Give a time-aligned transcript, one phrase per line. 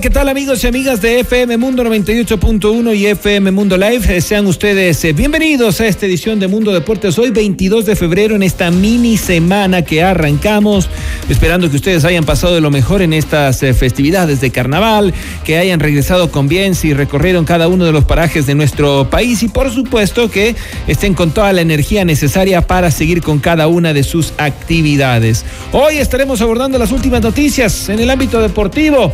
[0.00, 4.16] ¿Qué tal amigos y amigas de FM Mundo 98.1 y FM Mundo Live?
[4.16, 8.36] Eh, Sean ustedes eh, bienvenidos a esta edición de Mundo Deportes hoy 22 de febrero
[8.36, 10.88] en esta mini semana que arrancamos,
[11.28, 15.12] esperando que ustedes hayan pasado de lo mejor en estas eh, festividades de carnaval,
[15.44, 19.42] que hayan regresado con bien si recorrieron cada uno de los parajes de nuestro país
[19.42, 20.54] y por supuesto que
[20.86, 25.44] estén con toda la energía necesaria para seguir con cada una de sus actividades.
[25.72, 29.12] Hoy estaremos abordando las últimas noticias en el ámbito deportivo.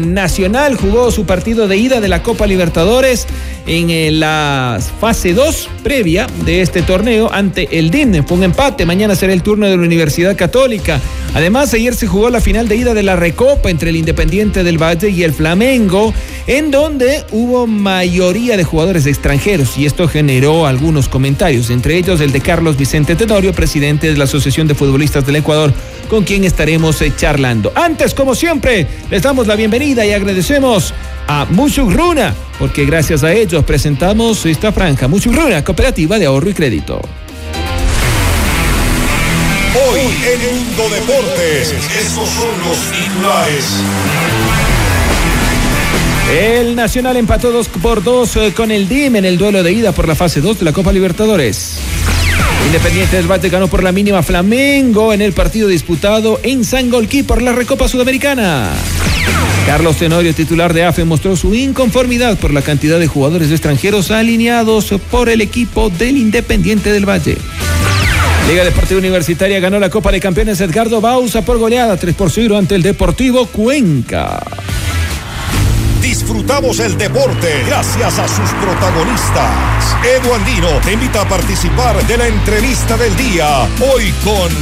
[0.00, 3.26] Nacional jugó su partido de ida de la Copa Libertadores
[3.66, 8.24] en eh, la fase 2 previa de este torneo ante el DIN.
[8.26, 8.86] Fue un empate.
[8.86, 11.00] Mañana será el turno de la Universidad Católica.
[11.34, 14.80] Además, ayer se jugó la final de ida de la Recopa entre el Independiente del
[14.80, 16.12] Valle y el Flamengo,
[16.46, 22.32] en donde hubo mayoría de jugadores extranjeros y esto generó algunos comentarios, entre ellos el
[22.32, 25.72] de Carlos Vicente Tenorio, presidente de la Asociación de Futbolistas del Ecuador,
[26.08, 27.72] con quien estaremos eh, charlando.
[27.74, 30.92] Antes, como siempre, les damos la bienvenida y agradecemos
[31.26, 35.08] a Runa, porque gracias a ellos presentamos esta franja.
[35.08, 37.00] Runa, Cooperativa de Ahorro y Crédito.
[39.88, 44.73] Hoy en Mundo Deportes, estos son los titulares.
[46.32, 49.92] El Nacional empató 2 por 2 eh, con el DIM en el duelo de ida
[49.92, 51.78] por la fase 2 de la Copa Libertadores.
[52.66, 57.42] Independiente del Bate ganó por la mínima Flamengo en el partido disputado en Sangolquí por
[57.42, 58.70] la Recopa Sudamericana.
[59.66, 64.94] Carlos Tenorio, titular de AFE, mostró su inconformidad por la cantidad de jugadores extranjeros alineados
[65.10, 67.36] por el equipo del Independiente del Valle.
[68.48, 72.58] Liga Deportiva Universitaria ganó la Copa de Campeones Edgardo Bausa por goleada 3 por 0
[72.58, 74.42] ante el Deportivo Cuenca.
[76.14, 79.96] Disfrutamos el deporte gracias a sus protagonistas.
[80.04, 83.64] Edu Andino te invita a participar de la entrevista del día.
[83.80, 84.52] Hoy con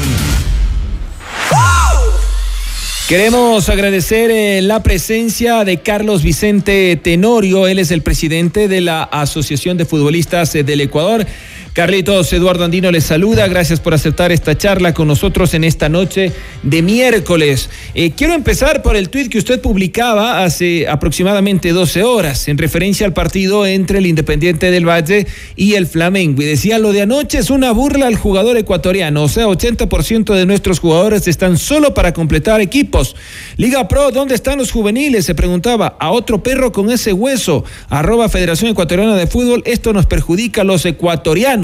[3.07, 9.03] Queremos agradecer eh, la presencia de Carlos Vicente Tenorio, él es el presidente de la
[9.03, 11.27] Asociación de Futbolistas eh, del Ecuador.
[11.73, 16.31] Carlitos Eduardo Andino les saluda, gracias por aceptar esta charla con nosotros en esta noche
[16.63, 17.71] de miércoles.
[17.95, 23.07] Eh, quiero empezar por el tuit que usted publicaba hace aproximadamente 12 horas en referencia
[23.07, 26.43] al partido entre el Independiente del Valle y el Flamengo.
[26.43, 30.45] Y decía, lo de anoche es una burla al jugador ecuatoriano, o sea, 80% de
[30.45, 33.17] nuestros jugadores están solo para completar equipos.
[33.57, 35.25] Liga Pro, ¿dónde están los juveniles?
[35.25, 40.05] Se preguntaba a otro perro con ese hueso, arroba Federación Ecuatoriana de Fútbol, esto nos
[40.05, 41.62] perjudica a los ecuatorianos.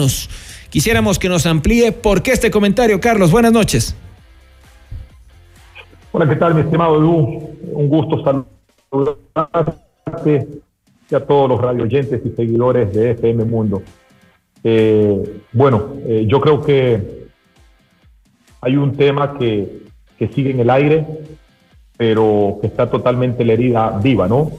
[0.70, 3.30] Quisiéramos que nos amplíe por qué este comentario, Carlos.
[3.30, 3.94] Buenas noches.
[6.12, 7.56] Hola, ¿qué tal, mi estimado Edu?
[7.72, 9.78] Un gusto saludarte
[11.10, 13.82] y a todos los radioyentes y seguidores de FM Mundo.
[14.64, 17.28] Eh, bueno, eh, yo creo que
[18.60, 19.82] hay un tema que,
[20.18, 21.06] que sigue en el aire,
[21.96, 24.50] pero que está totalmente la herida viva, ¿no?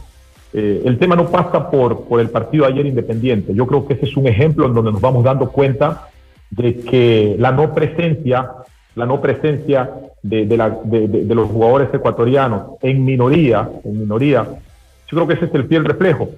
[0.54, 3.54] Eh, el tema no pasa por, por el partido ayer independiente.
[3.54, 6.10] Yo creo que ese es un ejemplo en donde nos vamos dando cuenta
[6.50, 8.52] de que la no presencia,
[8.96, 9.90] la no presencia
[10.24, 15.68] de, de, los jugadores ecuatorianos en minoría, en minoría, yo creo que ese es el
[15.68, 16.30] fiel reflejo.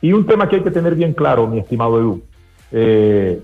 [0.00, 2.22] Y un tema que hay que tener bien claro, mi estimado Edu,
[2.72, 3.40] eh,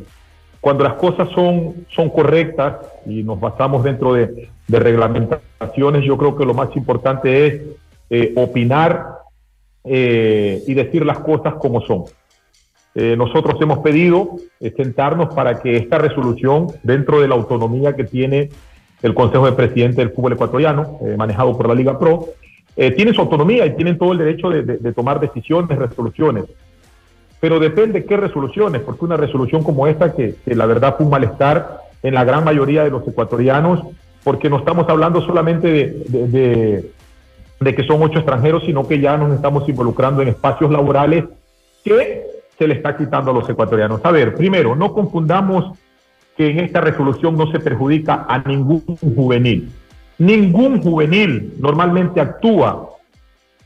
[0.60, 2.76] cuando las cosas son, son correctas
[3.06, 7.62] y nos basamos dentro de, reglamentaciones, yo creo que lo más importante es
[8.08, 9.19] eh, opinar
[9.84, 12.04] eh, y decir las cosas como son.
[12.94, 18.04] Eh, nosotros hemos pedido eh, sentarnos para que esta resolución, dentro de la autonomía que
[18.04, 18.50] tiene
[19.00, 22.26] el Consejo de Presidentes del Fútbol Ecuatoriano, manejado por la Liga Pro,
[22.76, 26.44] tiene su autonomía y tienen todo el derecho de, tomar decisiones, resoluciones.
[27.40, 31.78] Pero depende qué resoluciones, porque una resolución como esta, que, la verdad fue un malestar
[32.02, 33.80] en la gran mayoría de los ecuatorianos,
[34.22, 35.68] porque no estamos hablando solamente
[36.06, 36.90] de
[37.60, 41.24] que son ocho extranjeros, sino que ya nos estamos involucrando en espacios laborales
[41.84, 42.22] que
[42.58, 44.00] se le está quitando a los ecuatorianos.
[44.02, 45.78] A ver, primero, no confundamos
[46.36, 48.80] que en esta resolución no se perjudica a ningún
[49.14, 49.68] juvenil.
[50.16, 52.88] Ningún juvenil normalmente actúa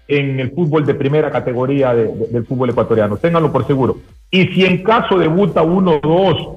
[0.08, 3.98] en el fútbol de primera categoría del fútbol ecuatoriano, ténganlo por seguro.
[4.30, 6.48] Y si en caso debuta uno o dos,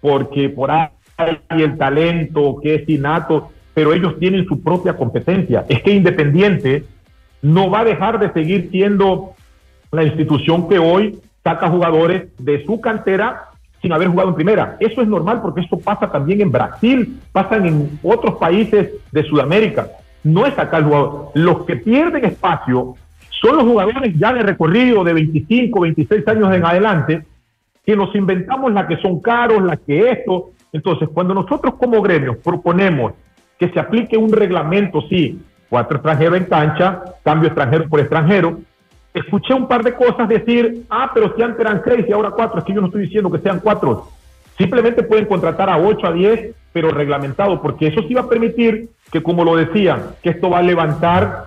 [0.00, 0.88] porque por ahí
[1.50, 5.66] el talento que es innato, pero ellos tienen su propia competencia.
[5.68, 6.84] Es que Independiente
[7.42, 9.34] no va a dejar de seguir siendo
[9.92, 13.50] la institución que hoy saca jugadores de su cantera
[13.82, 14.78] sin haber jugado en primera.
[14.80, 19.88] Eso es normal porque esto pasa también en Brasil, pasa en otros países de Sudamérica.
[20.24, 21.32] No es acá el jugador.
[21.34, 22.94] Los que pierden espacio
[23.42, 27.26] son los jugadores ya de recorrido de 25, 26 años en adelante,
[27.84, 30.52] que nos inventamos las que son caros, las que esto.
[30.72, 33.12] Entonces, cuando nosotros como gremios proponemos
[33.58, 38.60] que se aplique un reglamento, sí, cuatro extranjeros en cancha, cambio extranjero por extranjero,
[39.14, 42.58] escuché un par de cosas decir, ah, pero si antes eran seis y ahora cuatro,
[42.58, 44.08] es que yo no estoy diciendo que sean cuatro.
[44.58, 48.88] Simplemente pueden contratar a ocho, a diez, pero reglamentado, porque eso sí va a permitir
[49.10, 51.46] que, como lo decían, que esto va a levantar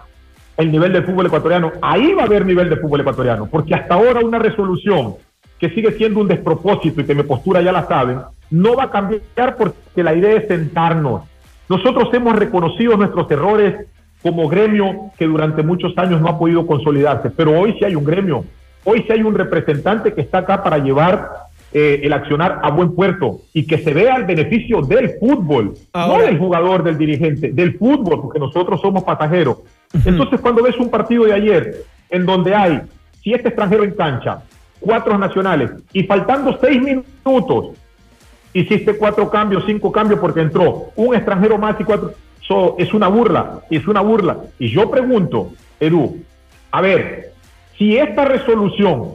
[0.57, 1.71] el nivel del fútbol ecuatoriano.
[1.81, 5.15] Ahí va a haber nivel de fútbol ecuatoriano, porque hasta ahora una resolución
[5.59, 8.19] que sigue siendo un despropósito y que mi postura ya la saben,
[8.49, 11.23] no va a cambiar porque la idea es sentarnos.
[11.69, 13.87] Nosotros hemos reconocido nuestros errores
[14.21, 18.03] como gremio que durante muchos años no ha podido consolidarse, pero hoy sí hay un
[18.03, 18.43] gremio,
[18.83, 21.29] hoy sí hay un representante que está acá para llevar
[21.71, 26.17] eh, el accionar a buen puerto y que se vea el beneficio del fútbol, no
[26.17, 29.59] del jugador, del dirigente, del fútbol, porque nosotros somos pasajeros.
[30.05, 32.81] Entonces, cuando ves un partido de ayer en donde hay
[33.21, 34.41] siete extranjeros en cancha,
[34.79, 37.77] cuatro nacionales, y faltando seis minutos,
[38.53, 42.13] hiciste cuatro cambios, cinco cambios porque entró un extranjero más y cuatro
[42.77, 44.37] es una burla, es una burla.
[44.57, 46.23] Y yo pregunto, Edu,
[46.71, 47.33] a ver,
[47.77, 49.13] si esta resolución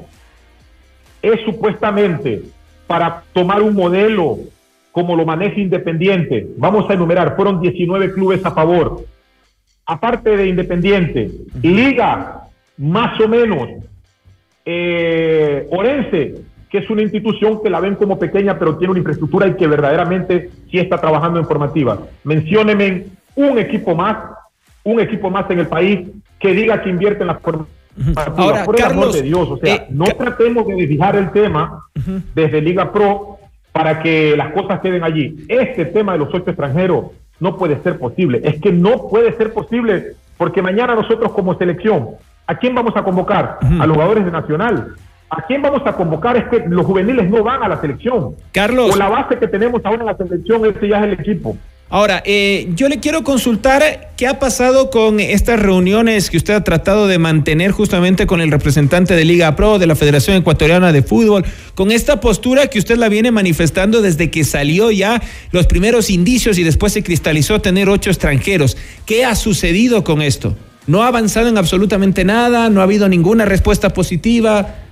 [1.21, 2.43] es supuestamente
[2.87, 4.39] para tomar un modelo
[4.93, 9.05] como lo maneja Independiente, vamos a enumerar, fueron 19 clubes a favor.
[9.87, 12.45] Aparte de Independiente, Liga,
[12.79, 13.69] más o menos,
[14.65, 16.37] eh, Orense,
[16.75, 19.69] que es una institución que la ven como pequeña, pero tiene una infraestructura y que
[19.69, 22.01] verdaderamente sí está trabajando en formativa.
[22.25, 23.07] Mencióneme
[23.37, 24.17] un equipo más,
[24.83, 26.01] un equipo más en el país
[26.37, 27.69] que diga que invierte en la formativa.
[28.37, 31.85] Ahora, por el amor de Dios, o sea, eh, no tratemos de desviar el tema
[32.35, 33.39] desde Liga Pro
[33.71, 35.47] para que las cosas queden allí.
[35.47, 37.05] Este tema de los ocho extranjeros
[37.39, 38.41] no puede ser posible.
[38.43, 42.09] Es que no puede ser posible porque mañana nosotros como selección,
[42.49, 43.61] ¿a quién vamos a convocar?
[43.79, 44.97] A los jugadores de Nacional.
[45.37, 46.37] ¿A quién vamos a convocar?
[46.37, 48.37] Es que los juveniles no van a la selección.
[48.53, 48.95] Carlos.
[48.95, 51.57] O la base que tenemos ahora en la selección, ese ya es el equipo.
[51.91, 56.65] Ahora, eh, yo le quiero consultar qué ha pasado con estas reuniones que usted ha
[56.65, 61.03] tratado de mantener justamente con el representante de Liga Pro, de la Federación Ecuatoriana de
[61.03, 61.45] Fútbol,
[61.75, 65.21] con esta postura que usted la viene manifestando desde que salió ya
[65.53, 68.77] los primeros indicios y después se cristalizó tener ocho extranjeros.
[69.05, 70.57] ¿Qué ha sucedido con esto?
[70.87, 72.71] ¿No ha avanzado en absolutamente nada?
[72.71, 74.84] ¿No ha habido ninguna respuesta positiva?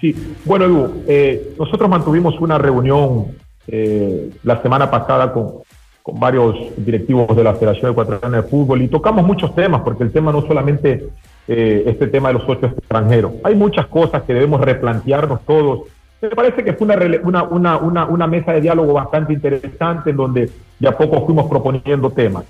[0.00, 0.14] Sí,
[0.46, 3.36] bueno, Edu, eh, nosotros mantuvimos una reunión
[3.68, 5.58] eh, la semana pasada con,
[6.02, 10.12] con, varios directivos de la Federación Ecuatoriana de Fútbol y tocamos muchos temas, porque el
[10.12, 11.08] tema no solamente
[11.46, 15.80] eh, este tema de los ocho extranjeros, hay muchas cosas que debemos replantearnos todos.
[16.22, 20.50] Me parece que fue una, una, una, una, mesa de diálogo bastante interesante en donde
[20.78, 22.44] de a poco fuimos proponiendo temas.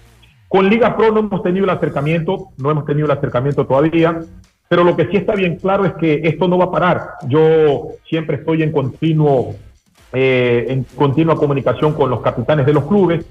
[0.48, 4.20] Con Liga Pro no hemos tenido el acercamiento, no hemos tenido el acercamiento todavía,
[4.70, 7.14] pero lo que sí está bien claro es que esto no va a parar.
[7.26, 9.56] Yo siempre estoy en continuo
[10.12, 13.26] eh, en continua comunicación con los capitanes de los clubes.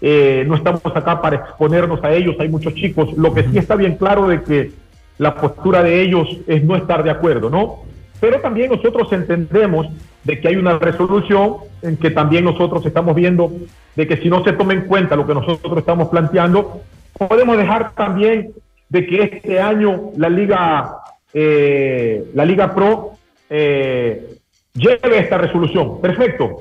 [0.00, 3.12] Eh, no estamos acá para exponernos a ellos, hay muchos chicos.
[3.18, 4.72] Lo que sí está bien claro de que
[5.18, 7.80] la postura de ellos es no estar de acuerdo, ¿no?
[8.18, 9.88] Pero también nosotros entendemos
[10.24, 13.52] de que hay una resolución en que también nosotros estamos viendo
[13.94, 16.80] de que si no se toma en cuenta lo que nosotros estamos planteando,
[17.12, 18.54] podemos dejar también
[18.88, 20.96] de que este año la Liga,
[21.32, 23.12] eh, la Liga Pro
[23.50, 24.36] eh,
[24.74, 26.00] lleve esta resolución.
[26.00, 26.58] Perfecto.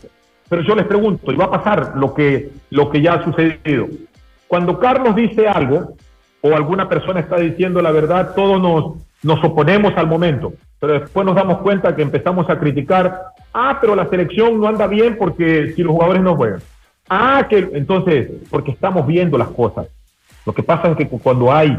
[0.49, 3.87] Pero yo les pregunto, y va a pasar lo que, lo que ya ha sucedido.
[4.47, 5.95] Cuando Carlos dice algo,
[6.41, 10.53] o alguna persona está diciendo la verdad, todos nos, nos oponemos al momento.
[10.79, 14.87] Pero después nos damos cuenta que empezamos a criticar, ah, pero la selección no anda
[14.87, 16.61] bien porque si los jugadores no juegan.
[17.09, 19.87] Ah, que entonces, porque estamos viendo las cosas.
[20.45, 21.77] Lo que pasa es que cuando hay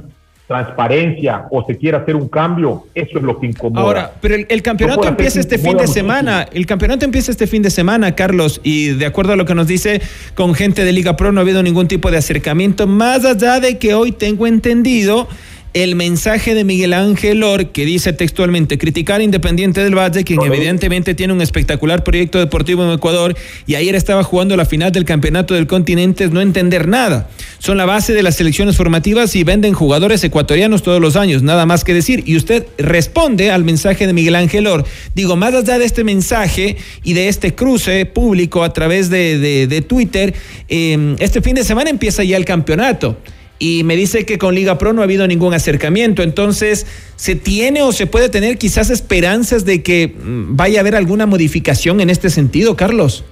[0.48, 3.82] transparencia o se quiere hacer un cambio, eso es lo que incomoda.
[3.82, 7.70] Ahora, pero el, campeonato empieza este fin de semana, el campeonato empieza este fin de
[7.70, 10.00] semana, Carlos, y de acuerdo a lo que nos dice
[10.34, 13.76] con gente de Liga Pro no ha habido ningún tipo de acercamiento, más allá de
[13.76, 15.28] que hoy tengo entendido
[15.74, 21.14] el mensaje de Miguel Ángel Or, que dice textualmente, criticar Independiente del Valle, quien evidentemente
[21.14, 25.54] tiene un espectacular proyecto deportivo en Ecuador y ayer estaba jugando la final del Campeonato
[25.54, 27.28] del Continente, es no entender nada.
[27.58, 31.66] Son la base de las selecciones formativas y venden jugadores ecuatorianos todos los años, nada
[31.66, 32.22] más que decir.
[32.26, 34.84] Y usted responde al mensaje de Miguel Ángel Or.
[35.14, 40.34] Digo, más allá de este mensaje y de este cruce público a través de, Twitter,
[40.68, 43.18] eh, este fin de semana empieza ya el campeonato
[43.58, 46.22] y me dice que con Liga Pro no ha habido ningún acercamiento.
[46.22, 46.86] Entonces,
[47.16, 51.26] ¿se tiene o se puede tener quizás esperanzas de que mm, vaya a haber alguna
[51.26, 53.24] modificación en este sentido, Carlos?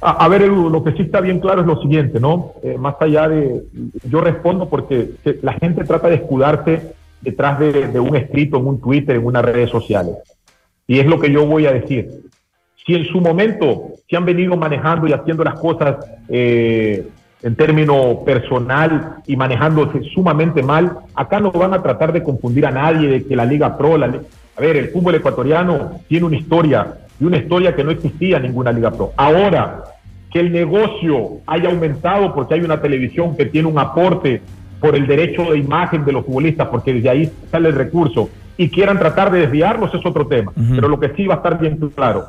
[0.00, 2.52] A, ver, lo que sí está bien claro es lo siguiente, ¿no?
[2.62, 3.62] Eh, más allá de,
[4.04, 5.10] yo respondo porque
[5.42, 6.92] la gente trata de escudarse
[7.22, 10.14] detrás de, un escrito en un Twitter, en unas redes sociales.
[10.86, 12.08] Y es lo que yo voy a decir.
[12.86, 15.96] Si en su momento se han venido manejando y haciendo las cosas
[16.28, 17.08] eh,
[17.46, 22.72] en término personal y manejándose sumamente mal, acá no van a tratar de confundir a
[22.72, 26.94] nadie de que la Liga Pro, la, a ver, el fútbol ecuatoriano tiene una historia
[27.20, 29.12] y una historia que no existía en ninguna Liga Pro.
[29.16, 29.84] Ahora,
[30.32, 34.42] que el negocio haya aumentado porque hay una televisión que tiene un aporte
[34.80, 38.70] por el derecho de imagen de los futbolistas, porque desde ahí sale el recurso, y
[38.70, 40.52] quieran tratar de desviarlos es otro tema.
[40.74, 42.26] Pero lo que sí va a estar bien claro,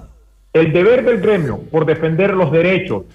[0.53, 3.05] el deber del gremio por defender los derechos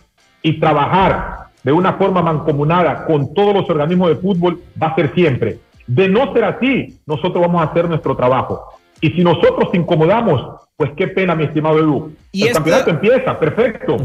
[0.43, 5.14] y trabajar de una forma mancomunada con todos los organismos de fútbol va a ser
[5.14, 5.59] siempre.
[5.87, 8.64] De no ser así, nosotros vamos a hacer nuestro trabajo.
[9.00, 12.12] Y si nosotros te incomodamos, pues qué pena, mi estimado Edu.
[12.31, 13.97] ¿Y el campeonato empieza, perfecto.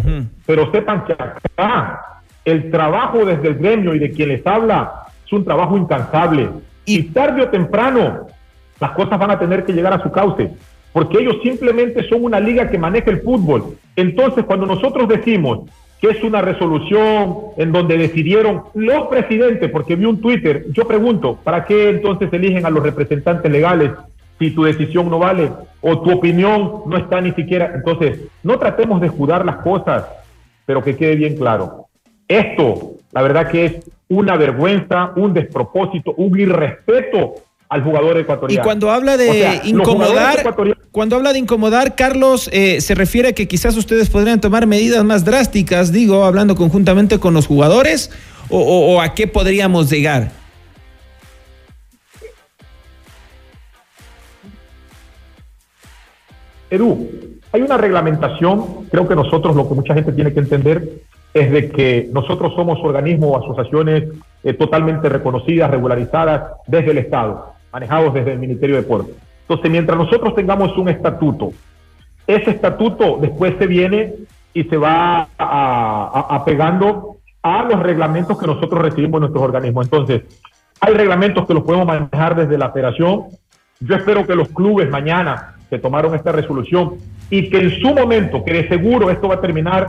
[0.46, 5.32] Pero sepan que acá el trabajo desde el gremio y de quien les habla es
[5.34, 6.50] un trabajo incansable.
[6.86, 8.28] Y tarde o temprano,
[8.80, 10.52] las cosas van a tener que llegar a su cauce.
[10.94, 13.78] Porque ellos simplemente son una liga que maneja el fútbol.
[13.96, 15.70] Entonces, cuando nosotros decimos
[16.02, 21.40] que es una resolución en donde decidieron los presidentes, porque vi un Twitter, yo pregunto,
[21.44, 23.92] ¿para qué entonces eligen a los representantes legales
[24.38, 25.52] si tu decisión no vale
[25.82, 27.72] o tu opinión no está ni siquiera?
[27.74, 30.06] Entonces, no tratemos de escudar las cosas,
[30.66, 31.88] pero que quede bien claro.
[32.28, 37.36] Esto, la verdad que es una vergüenza, un despropósito, un irrespeto
[37.70, 38.62] al jugador ecuatoriano.
[38.62, 40.56] Y cuando habla de incomodar,
[40.92, 45.04] cuando habla de incomodar, Carlos, eh, se refiere a que quizás ustedes podrían tomar medidas
[45.04, 48.12] más drásticas, digo, hablando conjuntamente con los jugadores,
[48.50, 50.32] o, a qué podríamos llegar.
[56.70, 57.10] Edu,
[57.52, 61.02] hay una reglamentación, creo que nosotros lo que mucha gente tiene que entender
[61.34, 64.06] es de que nosotros somos organismos o asociaciones
[64.44, 69.16] eh, totalmente reconocidas, regularizadas desde el Estado manejados desde el Ministerio de Deportes.
[69.42, 71.52] Entonces, mientras nosotros tengamos un estatuto,
[72.26, 74.14] ese estatuto después se viene
[74.54, 79.86] y se va apegando a, a, los reglamentos que nosotros recibimos en nuestros organismos.
[79.86, 80.24] Entonces,
[80.82, 83.26] hay reglamentos que los podemos manejar desde la federación.
[83.80, 86.96] Yo espero que los clubes mañana que tomaron esta resolución
[87.30, 89.88] y que en su momento, que de seguro esto va a terminar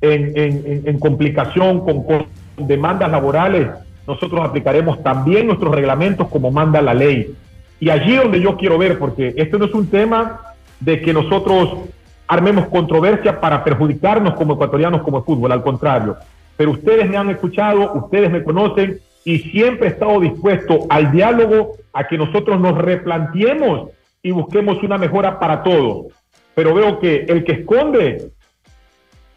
[0.00, 3.68] en, complicación, con demandas laborales,
[4.08, 7.34] nosotros aplicaremos también nuestros reglamentos como manda la ley.
[7.78, 10.40] Y allí donde yo quiero ver, porque esto no es un tema
[10.80, 11.90] de que nosotros
[12.26, 16.16] armemos controversia para perjudicarnos como ecuatorianos como fútbol, al contrario.
[16.56, 21.72] Pero ustedes me han escuchado, ustedes me conocen y siempre he estado dispuesto al diálogo,
[21.92, 23.90] a que nosotros nos replanteemos
[24.22, 26.06] y busquemos una mejora para todos.
[26.54, 28.30] Pero veo que el que esconde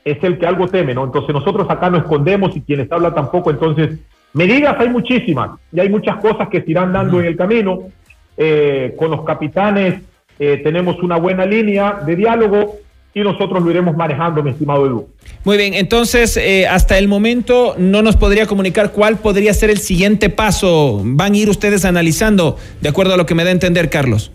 [0.06, 1.04] es el que algo teme, ¿no?
[1.04, 4.00] Entonces nosotros acá no escondemos y quienes habla tampoco, entonces
[4.34, 7.90] Medidas hay muchísimas y hay muchas cosas que se irán dando en el camino.
[8.38, 10.02] Eh, con los capitanes
[10.40, 12.78] eh, tenemos una buena línea de diálogo
[13.14, 15.10] y nosotros lo iremos manejando, mi estimado Edu.
[15.44, 19.80] Muy bien, entonces eh, hasta el momento no nos podría comunicar cuál podría ser el
[19.80, 21.02] siguiente paso.
[21.04, 24.32] Van a ir ustedes analizando, de acuerdo a lo que me da a entender, Carlos.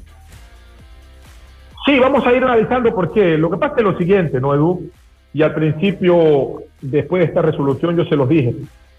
[1.87, 4.91] Sí, vamos a ir analizando porque lo que pasa es lo siguiente, ¿no, Edu?
[5.33, 8.55] Y al principio, después de esta resolución, yo se los dije.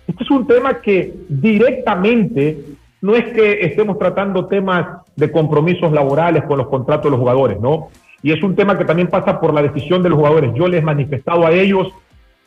[0.07, 2.57] Este es un tema que directamente
[3.01, 7.59] no es que estemos tratando temas de compromisos laborales con los contratos de los jugadores,
[7.59, 7.89] ¿no?
[8.23, 10.51] Y es un tema que también pasa por la decisión de los jugadores.
[10.55, 11.89] Yo les he manifestado a ellos,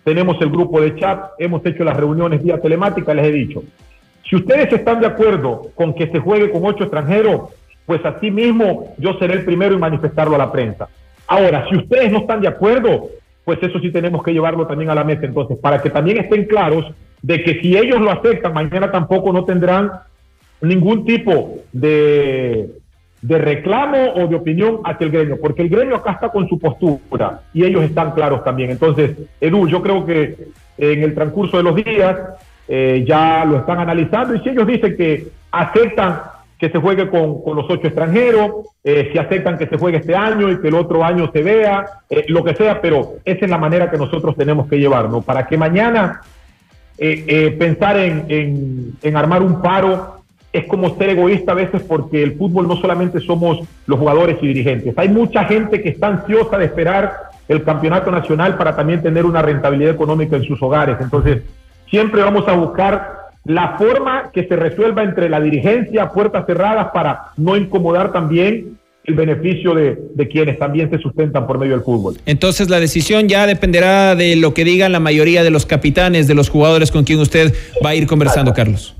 [0.02, 3.62] tenemos el grupo de chat, hemos hecho las reuniones vía telemática, les he dicho,
[4.28, 7.50] si ustedes están de acuerdo con que se juegue con ocho extranjeros,
[7.84, 10.88] pues así mismo yo seré el primero en manifestarlo a la prensa.
[11.26, 13.08] Ahora, si ustedes no están de acuerdo,
[13.44, 15.26] pues eso sí tenemos que llevarlo también a la mesa.
[15.26, 16.86] Entonces, para que también estén claros
[17.22, 19.90] de que si ellos lo aceptan, mañana tampoco no tendrán
[20.60, 22.70] ningún tipo de,
[23.22, 26.58] de reclamo o de opinión hacia el gremio, porque el gremio acá está con su
[26.58, 28.70] postura y ellos están claros también.
[28.70, 30.36] Entonces, Edu, yo creo que
[30.78, 32.18] en el transcurso de los días
[32.68, 36.20] eh, ya lo están analizando y si ellos dicen que aceptan
[36.58, 40.14] que se juegue con, con los ocho extranjeros, eh, si aceptan que se juegue este
[40.14, 43.50] año y que el otro año se vea, eh, lo que sea, pero esa es
[43.50, 46.20] la manera que nosotros tenemos que llevarnos, para que mañana
[47.58, 50.20] pensar en, en, en armar un paro
[50.52, 54.48] es como ser egoísta a veces porque el fútbol no solamente somos los jugadores y
[54.48, 59.24] dirigentes, hay mucha gente que está ansiosa de esperar el campeonato nacional para también tener
[59.24, 60.96] una rentabilidad económica en sus hogares.
[61.00, 61.42] Entonces,
[61.88, 67.32] siempre vamos a buscar la forma que se resuelva entre la dirigencia, puertas cerradas, para
[67.36, 68.78] no incomodar también
[69.10, 72.16] el beneficio de, quienes también se sustentan por medio del fútbol.
[72.26, 76.34] Entonces la decisión ya dependerá de lo que digan la mayoría de los capitanes, de
[76.34, 77.52] los jugadores con quien usted
[77.84, 78.94] va a ir conversando, Carlos.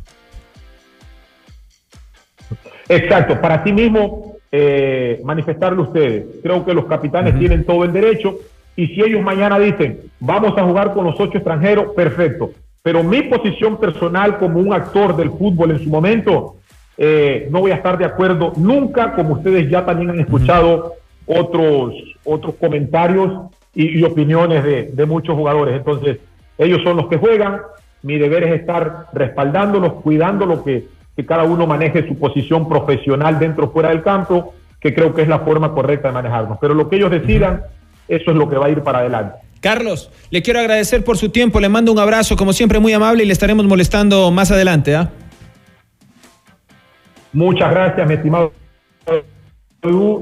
[2.88, 6.24] Exacto, para sí mismo eh, manifestarlo ustedes.
[6.42, 8.38] Creo que los capitanes tienen todo el derecho
[8.74, 12.50] y si ellos mañana dicen, vamos a jugar con los ocho extranjeros, perfecto.
[12.82, 16.56] Pero mi posición personal como un actor del fútbol en su momento,
[17.02, 21.94] eh, no voy a estar de acuerdo nunca, como ustedes ya también han escuchado otros,
[22.24, 24.62] otros comentarios y, opiniones
[24.94, 25.76] de, muchos jugadores.
[25.76, 26.18] Entonces,
[26.58, 27.62] ellos son los que juegan,
[28.02, 33.38] mi deber es estar respaldándolos, cuidando lo que, que cada uno maneje su posición profesional
[33.38, 36.58] dentro o fuera del campo, que creo que es la forma correcta de manejarnos.
[36.60, 37.62] Pero lo que ellos decidan,
[38.08, 39.38] eso es lo que va a ir para adelante.
[39.60, 43.22] Carlos, le quiero agradecer por su tiempo, le mando un abrazo, como siempre, muy amable
[43.22, 44.94] y le estaremos molestando más adelante.
[44.96, 45.10] ¿ah?
[47.32, 48.52] Muchas gracias, mi estimado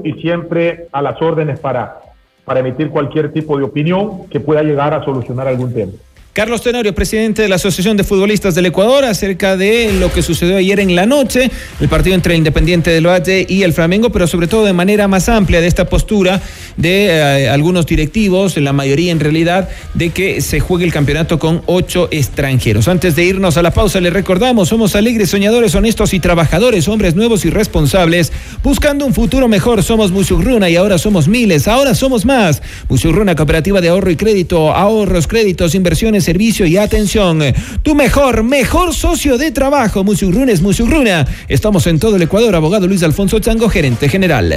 [0.03, 1.99] y siempre a las órdenes para,
[2.45, 5.91] para emitir cualquier tipo de opinión que pueda llegar a solucionar algún tema.
[6.39, 10.55] Carlos Tenorio, presidente de la Asociación de Futbolistas del Ecuador, acerca de lo que sucedió
[10.55, 14.25] ayer en la noche, el partido entre el Independiente del Valle y el Flamengo, pero
[14.25, 16.41] sobre todo de manera más amplia de esta postura
[16.77, 21.61] de eh, algunos directivos, la mayoría en realidad, de que se juegue el campeonato con
[21.65, 22.87] ocho extranjeros.
[22.87, 27.15] Antes de irnos a la pausa, les recordamos, somos alegres, soñadores, honestos y trabajadores, hombres
[27.15, 28.31] nuevos y responsables,
[28.63, 29.83] buscando un futuro mejor.
[29.83, 32.61] Somos Musurruna y ahora somos miles, ahora somos más.
[32.87, 37.41] Musurruna, cooperativa de ahorro y crédito, ahorros, créditos, inversiones servicio y atención.
[37.81, 41.25] Tu mejor, mejor socio de trabajo, Musurruna es Musurruna.
[41.47, 44.53] Estamos en todo el Ecuador, abogado Luis Alfonso Chango, gerente general.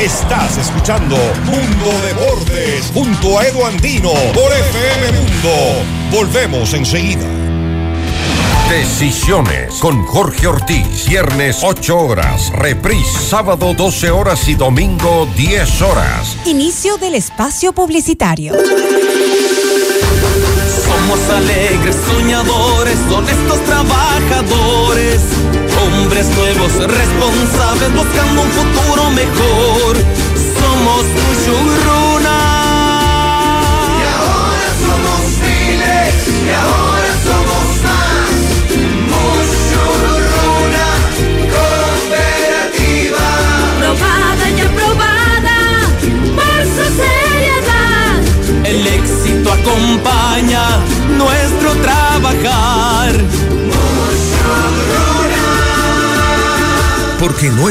[0.00, 5.84] Estás escuchando Mundo Deportes junto a Edu Andino por FM Mundo.
[6.10, 7.51] Volvemos enseguida.
[8.72, 11.06] Decisiones con Jorge Ortiz.
[11.06, 12.50] Viernes 8 horas.
[12.54, 16.38] Reprise sábado 12 horas y domingo 10 horas.
[16.46, 18.54] Inicio del espacio publicitario.
[20.86, 25.20] Somos alegres, soñadores, honestos trabajadores.
[25.84, 30.21] Hombres nuevos, responsables, buscando un futuro mejor.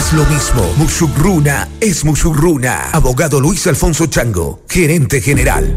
[0.01, 0.63] Es lo mismo.
[0.77, 2.89] Musurruna es Musurruna.
[2.91, 5.75] Abogado Luis Alfonso Chango, gerente general.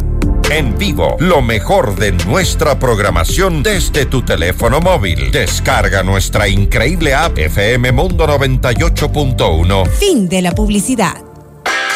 [0.50, 5.30] En vivo, lo mejor de nuestra programación desde tu teléfono móvil.
[5.30, 9.88] Descarga nuestra increíble app FM Mundo 98.1.
[9.90, 11.16] Fin de la publicidad.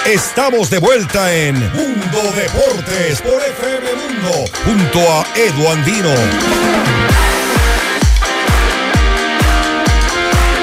[0.05, 7.28] Estamos de vuelta en Mundo Deportes por FM Mundo junto a Edu Andino.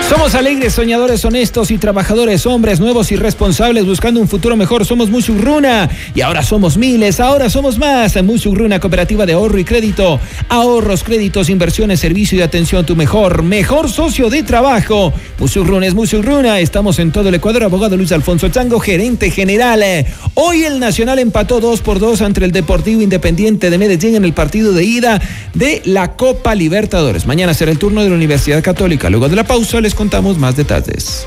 [0.09, 4.85] Somos alegres, soñadores, honestos y trabajadores, hombres nuevos y responsables buscando un futuro mejor.
[4.85, 8.21] Somos Musurruna y ahora somos miles, ahora somos más.
[8.21, 10.19] Musurruna, cooperativa de ahorro y crédito.
[10.47, 12.85] Ahorros, créditos, inversiones, servicio y atención.
[12.85, 15.11] Tu mejor, mejor socio de trabajo.
[15.39, 16.59] Musurruna es Musurruna.
[16.59, 17.63] Estamos en todo el Ecuador.
[17.63, 19.83] Abogado Luis Alfonso Chango, gerente general.
[20.35, 24.33] Hoy el Nacional empató 2 por 2 ante el Deportivo Independiente de Medellín en el
[24.33, 25.19] partido de ida
[25.55, 27.25] de la Copa Libertadores.
[27.25, 29.09] Mañana será el turno de la Universidad Católica.
[29.09, 31.25] Luego de la pausa les contamos más detalles.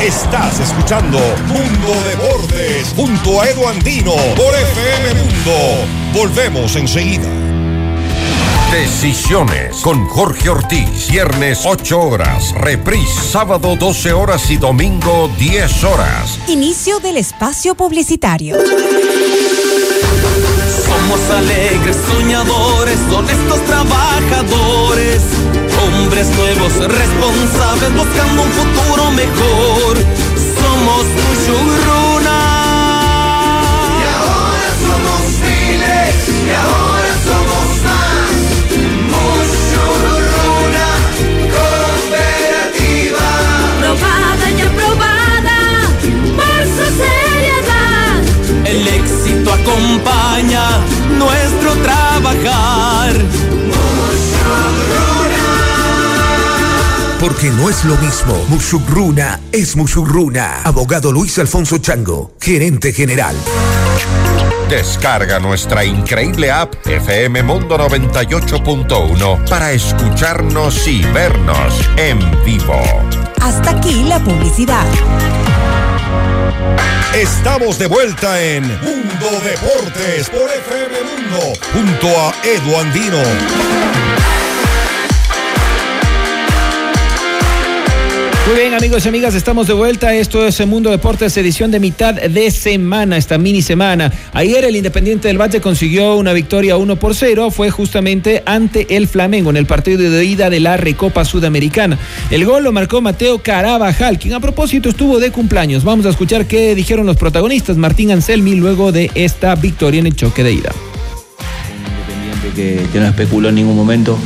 [0.00, 5.86] Estás escuchando Mundo Deportes junto a Edu Andino por FM Mundo.
[6.12, 7.28] Volvemos enseguida.
[8.70, 11.08] Decisiones con Jorge Ortiz.
[11.08, 12.52] Viernes 8 horas.
[12.52, 16.38] Reprise sábado 12 horas y domingo 10 horas.
[16.48, 18.56] Inicio del espacio publicitario.
[20.84, 25.22] Somos alegres, soñadores, honestos trabajadores.
[25.82, 29.96] Hombres nuevos, responsables, buscando un futuro mejor.
[30.60, 32.38] Somos Mushuruna.
[33.98, 36.85] Y ahora somos miles, y ahora
[57.50, 58.34] no es lo mismo.
[58.48, 60.62] Musugruna es Musugruna.
[60.64, 63.36] Abogado Luis Alfonso Chango, gerente general.
[64.68, 72.82] Descarga nuestra increíble app FM Mundo 98.1 para escucharnos y vernos en vivo.
[73.40, 74.86] Hasta aquí la publicidad.
[77.14, 83.22] Estamos de vuelta en Mundo Deportes por FM Mundo junto a Edu Andino.
[88.46, 90.14] Muy bien, amigos y amigas, estamos de vuelta.
[90.14, 94.12] Esto es el Mundo Deportes, edición de mitad de semana, esta mini semana.
[94.32, 97.50] Ayer el Independiente del Valle consiguió una victoria 1 por 0.
[97.50, 101.98] Fue justamente ante el Flamengo en el partido de ida de la Recopa Sudamericana.
[102.30, 105.82] El gol lo marcó Mateo Carabajal, quien a propósito estuvo de cumpleaños.
[105.82, 110.14] Vamos a escuchar qué dijeron los protagonistas, Martín Anselmi, luego de esta victoria en el
[110.14, 110.70] choque de ida.
[112.14, 114.16] Independiente que no especuló en ningún momento,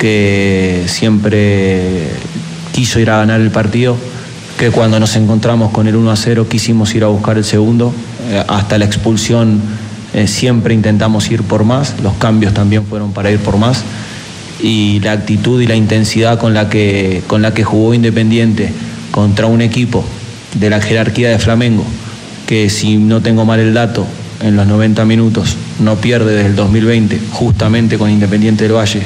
[0.00, 2.10] que siempre
[2.72, 3.96] quiso ir a ganar el partido,
[4.58, 7.92] que cuando nos encontramos con el 1 a 0 quisimos ir a buscar el segundo,
[8.28, 9.60] eh, hasta la expulsión
[10.14, 13.82] eh, siempre intentamos ir por más, los cambios también fueron para ir por más.
[14.62, 18.72] Y la actitud y la intensidad con la que, con la que jugó Independiente
[19.10, 20.04] contra un equipo
[20.54, 21.84] de la jerarquía de Flamengo,
[22.46, 24.06] que si no tengo mal el dato,
[24.42, 29.02] en los 90 minutos no pierde desde el 2020, justamente con Independiente del Valle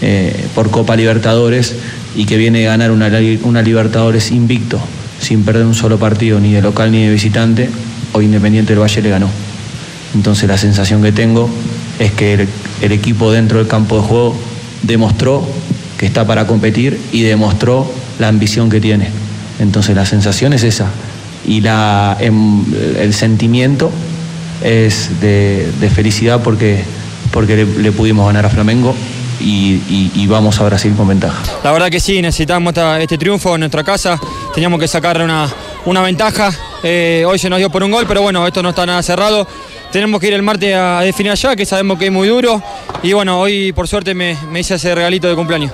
[0.00, 1.74] eh, por Copa Libertadores,
[2.14, 3.10] y que viene a ganar una,
[3.44, 4.78] una Libertadores invicto,
[5.20, 7.68] sin perder un solo partido, ni de local ni de visitante,
[8.12, 9.28] hoy Independiente del Valle le ganó.
[10.14, 11.48] Entonces la sensación que tengo
[11.98, 12.34] es que
[12.82, 14.36] el, equipo dentro del campo de juego
[14.82, 15.46] demostró
[15.96, 19.08] que está para competir y demostró la ambición que tiene.
[19.58, 20.86] Entonces la sensación es esa.
[21.46, 22.62] Y la, em,
[22.98, 23.90] el sentimiento
[24.62, 26.84] es de, felicidad porque,
[27.30, 28.94] porque le pudimos ganar a Flamengo
[29.42, 31.42] y, vamos a Brasil con ventaja.
[31.62, 34.18] La verdad que sí, necesitamos este triunfo en nuestra casa,
[34.54, 35.48] teníamos que sacar una,
[35.84, 36.50] una ventaja,
[36.82, 39.46] eh, hoy se nos dio por un gol, pero bueno, esto no está nada cerrado,
[39.90, 42.62] tenemos que ir el martes a definir allá, que sabemos que es muy duro,
[43.02, 45.72] y bueno, hoy por suerte me, me hice ese regalito de cumpleaños.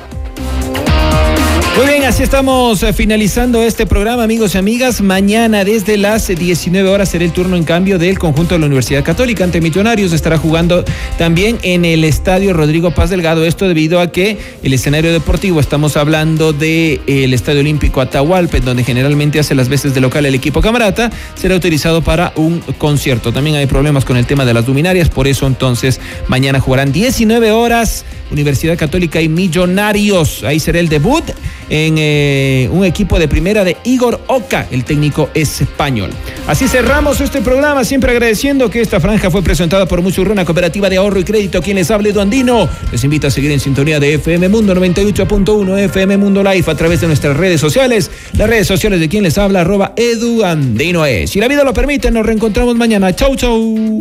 [1.79, 5.01] Muy bien, así estamos eh, finalizando este programa, amigos y amigas.
[5.01, 9.05] Mañana desde las 19 horas será el turno en cambio del conjunto de la Universidad
[9.05, 10.13] Católica ante Millonarios.
[10.13, 10.85] Estará jugando
[11.19, 13.45] también en el estadio Rodrigo Paz Delgado.
[13.45, 18.83] Esto debido a que el escenario deportivo, estamos hablando del el Estadio Olímpico Atahualpe, donde
[18.83, 23.33] generalmente hace las veces de local el equipo camarata, será utilizado para un concierto.
[23.33, 27.53] También hay problemas con el tema de las luminarias, por eso entonces mañana jugarán 19
[27.53, 30.45] horas Universidad Católica y Millonarios.
[30.45, 31.25] Ahí será el debut
[31.71, 36.11] en eh, un equipo de primera de Igor Oca, el técnico español.
[36.47, 40.97] Así cerramos este programa, siempre agradeciendo que esta franja fue presentada por Muchurrona Cooperativa de
[40.97, 41.63] Ahorro y Crédito.
[41.63, 42.69] Quien les hable, Andino.
[42.91, 47.01] Les invito a seguir en sintonía de FM Mundo 98.1, FM Mundo Live a través
[47.01, 48.11] de nuestras redes sociales.
[48.33, 51.31] Las redes sociales de quien les habla, arroba Edu Andino es.
[51.31, 53.15] Si la vida lo permite, nos reencontramos mañana.
[53.15, 54.01] Chau, chau.